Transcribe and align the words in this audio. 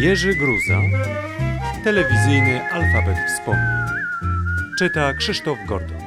Jerzy 0.00 0.34
Gruza, 0.34 0.80
telewizyjny 1.84 2.72
alfabet 2.72 3.16
wspomnień. 3.26 3.86
Czyta 4.78 5.14
Krzysztof 5.14 5.58
Gordon. 5.68 6.02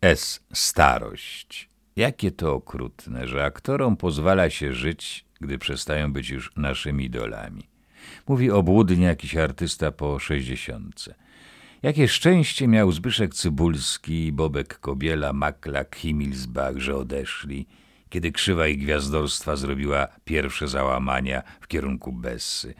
S. 0.00 0.40
Starość. 0.52 1.68
Jakie 1.96 2.30
to 2.30 2.54
okrutne, 2.54 3.28
że 3.28 3.44
aktorom 3.44 3.96
pozwala 3.96 4.50
się 4.50 4.72
żyć, 4.72 5.24
gdy 5.40 5.58
przestają 5.58 6.12
być 6.12 6.30
już 6.30 6.52
naszymi 6.56 7.04
idolami. 7.04 7.62
Mówi 8.28 8.50
obłudnie 8.50 9.06
jakiś 9.06 9.36
artysta 9.36 9.92
po 9.92 10.18
sześćdziesiątce. 10.18 11.14
Jakie 11.82 12.08
szczęście 12.08 12.68
miał 12.68 12.92
Zbyszek 12.92 13.34
Cybulski, 13.34 14.32
Bobek 14.32 14.78
Kobiela, 14.78 15.32
Maklak, 15.32 15.96
Himmelsbach, 15.96 16.78
że 16.78 16.96
odeszli, 16.96 17.66
kiedy 18.08 18.32
krzywa 18.32 18.66
ich 18.66 18.78
gwiazdorstwa 18.78 19.56
zrobiła 19.56 20.08
pierwsze 20.24 20.68
załamania 20.68 21.42
w 21.60 21.66
kierunku 21.66 22.12
Bessy. 22.12 22.74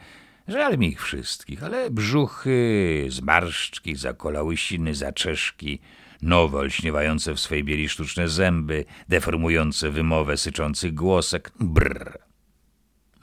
Żal 0.47 0.77
mi 0.77 0.87
ich 0.87 1.03
wszystkich, 1.03 1.63
ale 1.63 1.91
brzuchy, 1.91 3.05
zmarszczki, 3.09 3.95
zakolałysiny, 3.95 4.95
zaczeszki, 4.95 5.79
nowe, 6.21 6.57
olśniewające 6.57 7.33
w 7.33 7.39
swej 7.39 7.63
bieli 7.63 7.89
sztuczne 7.89 8.29
zęby, 8.29 8.85
deformujące 9.09 9.89
wymowę 9.89 10.37
syczących 10.37 10.93
głosek, 10.93 11.51
brr. 11.59 12.19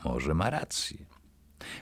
Może 0.04 0.34
ma 0.34 0.50
rację. 0.50 0.98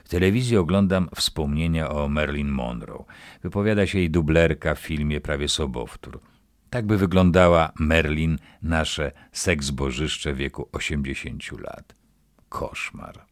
W 0.03 0.09
telewizji 0.09 0.57
oglądam 0.57 1.09
wspomnienia 1.15 1.89
o 1.89 2.07
Marilyn 2.07 2.49
Monroe. 2.49 3.05
Wypowiada 3.43 3.87
się 3.87 3.99
jej 3.99 4.09
dublerka 4.09 4.75
w 4.75 4.79
filmie 4.79 5.21
Prawie 5.21 5.49
Sobowtór. 5.49 6.19
Tak 6.73 6.85
by 6.85 6.97
wyglądała 6.97 7.71
Merlin, 7.79 8.37
nasze 8.61 9.11
seks-bożyszcze 9.31 10.33
wieku 10.33 10.69
80 10.71 11.51
lat. 11.51 11.95
Koszmar. 12.49 13.25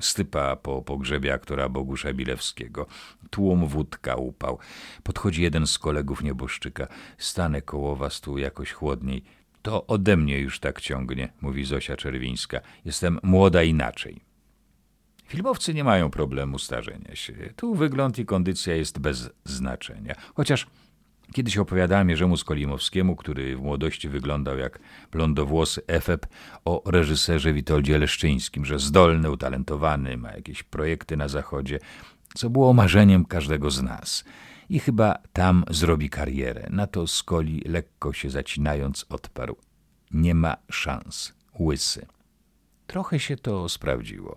Stypa 0.00 0.56
po 0.56 0.82
pogrzebie 0.82 1.34
aktora 1.34 1.68
Bogusza 1.68 2.12
Bilewskiego. 2.12 2.86
Tłum 3.30 3.66
wódka 3.66 4.14
upał. 4.14 4.58
Podchodzi 5.02 5.42
jeden 5.42 5.66
z 5.66 5.78
kolegów 5.78 6.22
nieboszczyka. 6.22 6.88
Stanę 7.18 7.62
koło 7.62 7.96
was 7.96 8.20
tu 8.20 8.38
jakoś 8.38 8.72
chłodniej. 8.72 9.22
To 9.62 9.86
ode 9.86 10.16
mnie 10.16 10.38
już 10.38 10.60
tak 10.60 10.80
ciągnie, 10.80 11.32
mówi 11.40 11.64
Zosia 11.64 11.96
Czerwińska. 11.96 12.60
Jestem 12.84 13.18
młoda 13.22 13.62
inaczej. 13.62 14.20
Filmowcy 15.26 15.74
nie 15.74 15.84
mają 15.84 16.10
problemu 16.10 16.58
starzenia 16.58 17.14
się. 17.14 17.32
Tu 17.56 17.74
wygląd 17.74 18.18
i 18.18 18.26
kondycja 18.26 18.74
jest 18.74 18.98
bez 18.98 19.30
znaczenia. 19.44 20.14
Chociaż 20.34 20.66
kiedyś 21.32 21.58
opowiadałem 21.58 22.10
Jerzemu 22.10 22.36
Skolimowskiemu, 22.36 23.16
który 23.16 23.56
w 23.56 23.60
młodości 23.60 24.08
wyglądał 24.08 24.58
jak 24.58 24.78
blondowłosy 25.12 25.82
Efeb, 25.86 26.26
o 26.64 26.82
reżyserze 26.86 27.52
Witoldzie 27.52 27.98
Leszczyńskim, 27.98 28.64
że 28.64 28.78
zdolny, 28.78 29.30
utalentowany, 29.30 30.16
ma 30.16 30.32
jakieś 30.32 30.62
projekty 30.62 31.16
na 31.16 31.28
zachodzie, 31.28 31.78
co 32.34 32.50
było 32.50 32.72
marzeniem 32.72 33.24
każdego 33.24 33.70
z 33.70 33.82
nas. 33.82 34.24
I 34.68 34.78
chyba 34.78 35.18
tam 35.32 35.64
zrobi 35.70 36.10
karierę. 36.10 36.66
Na 36.70 36.86
to 36.86 37.06
Skoli, 37.06 37.62
lekko 37.66 38.12
się 38.12 38.30
zacinając, 38.30 39.06
odparł. 39.08 39.56
Nie 40.10 40.34
ma 40.34 40.56
szans. 40.70 41.32
Łysy. 41.60 42.06
Trochę 42.86 43.20
się 43.20 43.36
to 43.36 43.68
sprawdziło. 43.68 44.36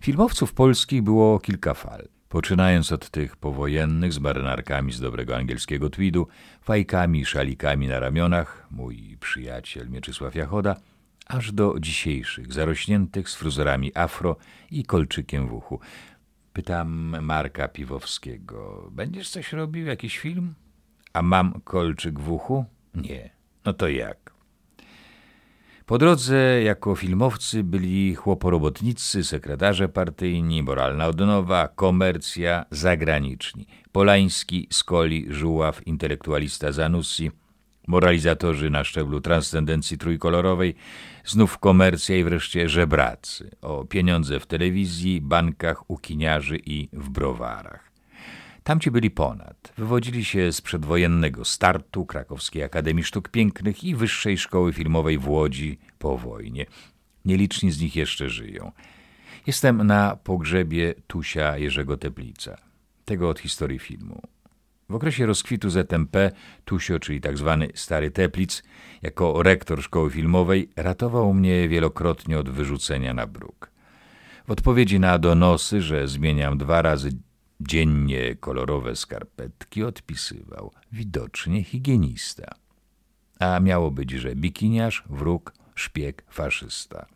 Filmowców 0.00 0.52
polskich 0.52 1.02
było 1.02 1.38
kilka 1.38 1.74
fal. 1.74 2.08
Poczynając 2.30 2.92
od 2.92 3.10
tych 3.10 3.36
powojennych 3.36 4.12
z 4.12 4.18
marynarkami 4.18 4.92
z 4.92 5.00
dobrego 5.00 5.36
angielskiego 5.36 5.90
tweedu, 5.90 6.28
fajkami, 6.62 7.26
szalikami 7.26 7.88
na 7.88 8.00
ramionach, 8.00 8.66
mój 8.70 9.16
przyjaciel 9.20 9.88
Mieczysław 9.88 10.34
Jachoda, 10.34 10.76
aż 11.26 11.52
do 11.52 11.74
dzisiejszych, 11.80 12.52
zarośniętych 12.52 13.28
z 13.28 13.34
fruzorami 13.34 13.92
afro 13.94 14.36
i 14.70 14.84
kolczykiem 14.84 15.48
w 15.48 15.52
uchu. 15.52 15.80
Pytam 16.52 17.16
Marka 17.22 17.68
Piwowskiego, 17.68 18.88
będziesz 18.92 19.30
coś 19.30 19.52
robił, 19.52 19.86
jakiś 19.86 20.18
film? 20.18 20.54
A 21.12 21.22
mam 21.22 21.60
kolczyk 21.64 22.20
w 22.20 22.32
uchu? 22.32 22.64
Nie. 22.94 23.30
No 23.64 23.72
to 23.72 23.88
jak? 23.88 24.34
Po 25.90 25.98
drodze 25.98 26.62
jako 26.62 26.94
filmowcy 26.94 27.64
byli 27.64 28.14
chłoporobotnicy, 28.14 29.24
sekretarze 29.24 29.88
partyjni, 29.88 30.62
moralna 30.62 31.06
odnowa, 31.06 31.68
komercja, 31.68 32.64
zagraniczni. 32.70 33.66
Polański, 33.92 34.68
Skoli, 34.70 35.26
Żuław, 35.30 35.86
intelektualista 35.86 36.72
Zanussi, 36.72 37.30
moralizatorzy 37.86 38.70
na 38.70 38.84
szczeblu 38.84 39.20
transcendencji 39.20 39.98
trójkolorowej, 39.98 40.74
znów 41.24 41.58
komercja 41.58 42.16
i 42.16 42.24
wreszcie 42.24 42.68
żebracy 42.68 43.50
o 43.62 43.84
pieniądze 43.84 44.40
w 44.40 44.46
telewizji, 44.46 45.20
bankach, 45.20 45.90
ukiniarzy 45.90 46.58
i 46.66 46.88
w 46.92 47.08
browarach. 47.08 47.89
Tamci 48.70 48.90
byli 48.90 49.10
ponad. 49.10 49.72
Wywodzili 49.78 50.24
się 50.24 50.52
z 50.52 50.60
przedwojennego 50.60 51.44
startu 51.44 52.06
Krakowskiej 52.06 52.62
Akademii 52.62 53.04
Sztuk 53.04 53.28
Pięknych 53.28 53.84
i 53.84 53.94
Wyższej 53.94 54.38
Szkoły 54.38 54.72
Filmowej 54.72 55.18
w 55.18 55.28
Łodzi 55.28 55.78
po 55.98 56.18
wojnie. 56.18 56.66
Nieliczni 57.24 57.70
z 57.72 57.80
nich 57.80 57.96
jeszcze 57.96 58.28
żyją. 58.28 58.72
Jestem 59.46 59.86
na 59.86 60.16
pogrzebie 60.16 60.94
Tusia 61.06 61.58
Jerzego 61.58 61.96
Teplica. 61.96 62.56
Tego 63.04 63.28
od 63.28 63.38
historii 63.38 63.78
filmu. 63.78 64.22
W 64.88 64.94
okresie 64.94 65.26
rozkwitu 65.26 65.70
ZMP 65.70 66.30
Tusio, 66.64 66.98
czyli 66.98 67.20
tak 67.20 67.38
zwany 67.38 67.68
Stary 67.74 68.10
Teplic, 68.10 68.62
jako 69.02 69.42
rektor 69.42 69.82
szkoły 69.82 70.10
filmowej, 70.10 70.70
ratował 70.76 71.34
mnie 71.34 71.68
wielokrotnie 71.68 72.38
od 72.38 72.48
wyrzucenia 72.48 73.14
na 73.14 73.26
bruk. 73.26 73.70
W 74.46 74.50
odpowiedzi 74.50 75.00
na 75.00 75.18
donosy, 75.18 75.82
że 75.82 76.08
zmieniam 76.08 76.58
dwa 76.58 76.82
razy 76.82 77.10
dziennie 77.60 78.34
kolorowe 78.34 78.96
skarpetki 78.96 79.84
odpisywał 79.84 80.72
widocznie 80.92 81.64
higienista. 81.64 82.54
A 83.38 83.60
miało 83.60 83.90
być, 83.90 84.10
że 84.10 84.36
bikiniarz, 84.36 85.04
wróg, 85.10 85.52
szpieg, 85.74 86.24
faszysta. 86.30 87.06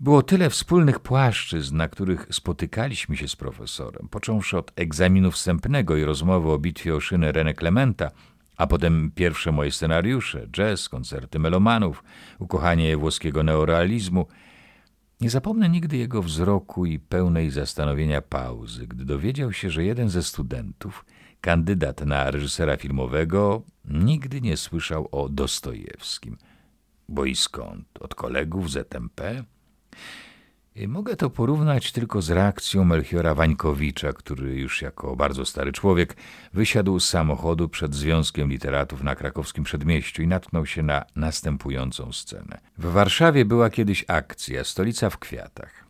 Było 0.00 0.22
tyle 0.22 0.50
wspólnych 0.50 1.00
płaszczyzn, 1.00 1.76
na 1.76 1.88
których 1.88 2.26
spotykaliśmy 2.30 3.16
się 3.16 3.28
z 3.28 3.36
profesorem, 3.36 4.08
począwszy 4.08 4.58
od 4.58 4.72
egzaminu 4.76 5.30
wstępnego 5.30 5.96
i 5.96 6.04
rozmowy 6.04 6.50
o 6.50 6.58
bitwie 6.58 6.94
o 6.94 7.00
szynę 7.00 7.32
René 7.32 7.54
Clementa, 7.58 8.10
a 8.56 8.66
potem 8.66 9.12
pierwsze 9.14 9.52
moje 9.52 9.72
scenariusze, 9.72 10.46
jazz, 10.48 10.88
koncerty 10.88 11.38
melomanów, 11.38 12.04
ukochanie 12.38 12.96
włoskiego 12.96 13.42
neorealizmu– 13.42 14.26
nie 15.22 15.30
zapomnę 15.30 15.68
nigdy 15.68 15.96
jego 15.96 16.22
wzroku 16.22 16.86
i 16.86 16.98
pełnej 16.98 17.50
zastanowienia 17.50 18.22
pauzy, 18.22 18.86
gdy 18.86 19.04
dowiedział 19.04 19.52
się, 19.52 19.70
że 19.70 19.84
jeden 19.84 20.08
ze 20.08 20.22
studentów, 20.22 21.04
kandydat 21.40 22.06
na 22.06 22.30
reżysera 22.30 22.76
filmowego, 22.76 23.62
nigdy 23.84 24.40
nie 24.40 24.56
słyszał 24.56 25.08
o 25.12 25.28
Dostojewskim. 25.28 26.36
Bo 27.08 27.24
i 27.24 27.36
skąd? 27.36 27.86
Od 28.00 28.14
kolegów 28.14 28.70
ZMP? 28.70 29.44
Mogę 30.76 31.16
to 31.16 31.30
porównać 31.30 31.92
tylko 31.92 32.22
z 32.22 32.30
reakcją 32.30 32.84
Melchiora 32.84 33.34
Wańkowicza, 33.34 34.12
który 34.12 34.56
już 34.56 34.82
jako 34.82 35.16
bardzo 35.16 35.44
stary 35.44 35.72
człowiek 35.72 36.16
wysiadł 36.52 37.00
z 37.00 37.08
samochodu 37.08 37.68
przed 37.68 37.94
Związkiem 37.94 38.50
Literatów 38.50 39.02
na 39.02 39.14
krakowskim 39.14 39.64
przedmieściu 39.64 40.22
i 40.22 40.26
natknął 40.26 40.66
się 40.66 40.82
na 40.82 41.04
następującą 41.16 42.12
scenę. 42.12 42.60
W 42.78 42.86
Warszawie 42.86 43.44
była 43.44 43.70
kiedyś 43.70 44.04
akcja 44.08 44.64
Stolica 44.64 45.10
w 45.10 45.18
kwiatach. 45.18 45.84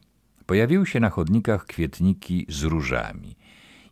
Pojawiły 0.46 0.86
się 0.86 1.00
na 1.00 1.10
chodnikach 1.10 1.66
kwietniki 1.66 2.46
z 2.48 2.62
różami 2.62 3.36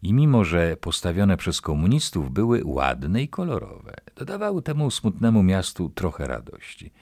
i 0.03 0.13
mimo, 0.13 0.45
że 0.45 0.77
postawione 0.77 1.37
przez 1.37 1.61
komunistów 1.61 2.31
były 2.31 2.63
ładne 2.65 3.23
i 3.23 3.29
kolorowe, 3.29 3.95
dodawały 4.17 4.63
temu 4.63 4.91
smutnemu 4.91 5.43
miastu 5.43 5.89
trochę 5.89 6.27
radości– 6.27 6.91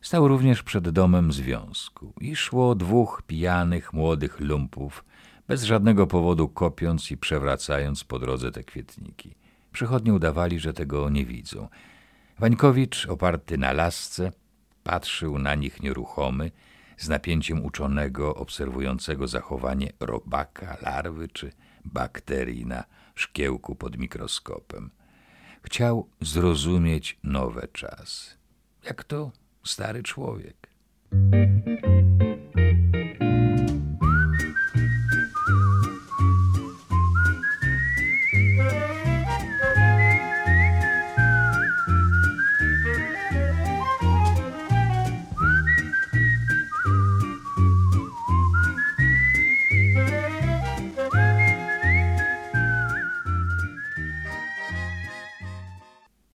Stał 0.00 0.28
również 0.28 0.62
przed 0.62 0.88
domem 0.88 1.32
związku 1.32 2.12
i 2.20 2.36
szło 2.36 2.74
dwóch 2.74 3.22
pijanych 3.26 3.92
młodych 3.92 4.40
lumpów, 4.40 5.04
bez 5.48 5.62
żadnego 5.62 6.06
powodu 6.06 6.48
kopiąc 6.48 7.10
i 7.10 7.16
przewracając 7.16 8.04
po 8.04 8.18
drodze 8.18 8.52
te 8.52 8.64
kwietniki. 8.64 9.34
Przychodnie 9.72 10.14
udawali, 10.14 10.58
że 10.58 10.72
tego 10.72 11.10
nie 11.10 11.26
widzą. 11.26 11.68
Wańkowicz, 12.38 13.06
oparty 13.06 13.58
na 13.58 13.72
lasce, 13.72 14.32
patrzył 14.82 15.38
na 15.38 15.54
nich 15.54 15.82
nieruchomy, 15.82 16.50
z 16.96 17.08
napięciem 17.08 17.64
uczonego 17.64 18.34
obserwującego 18.34 19.28
zachowanie 19.28 19.92
robaka, 20.00 20.76
larwy 20.82 21.28
czy 21.28 21.52
bakterii 21.84 22.66
na 22.66 22.84
szkiełku 23.14 23.74
pod 23.74 23.98
mikroskopem. 23.98 24.90
Chciał 25.62 26.08
zrozumieć 26.20 27.18
nowe 27.22 27.68
czasy. 27.72 28.36
Jak 28.84 29.04
to 29.04 29.32
stary 29.68 30.02
człowiek. 30.02 30.56